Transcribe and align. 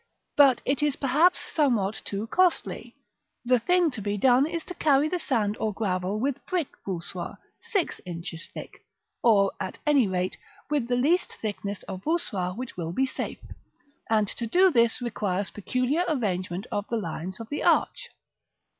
But 0.35 0.61
it 0.65 0.81
is 0.81 0.95
perhaps 0.95 1.39
somewhat 1.53 2.01
too 2.03 2.25
costly: 2.25 2.95
the 3.45 3.59
thing 3.59 3.91
to 3.91 4.01
be 4.01 4.17
done 4.17 4.47
is 4.47 4.65
to 4.65 4.73
carry 4.73 5.07
the 5.07 5.19
sand 5.19 5.55
or 5.59 5.71
gravel 5.75 6.19
with 6.19 6.43
brick 6.47 6.69
voussoirs, 6.83 7.37
six 7.61 8.01
inches 8.03 8.49
thick, 8.51 8.83
or, 9.21 9.51
at 9.59 9.77
any 9.85 10.07
rate, 10.07 10.37
with 10.71 10.87
the 10.87 10.95
least 10.95 11.35
thickness 11.35 11.83
of 11.83 12.01
voussoir 12.03 12.55
which 12.57 12.75
will 12.75 12.93
be 12.93 13.05
safe; 13.05 13.43
and 14.09 14.27
to 14.29 14.47
do 14.47 14.71
this 14.71 15.03
requires 15.03 15.51
peculiar 15.51 16.03
arrangement 16.09 16.65
of 16.71 16.87
the 16.89 16.97
lines 16.97 17.39
of 17.39 17.49
the 17.49 17.61
arch. 17.63 18.09